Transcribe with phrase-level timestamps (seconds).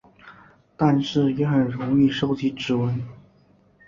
[0.75, 2.99] 但是也很容易收集指纹。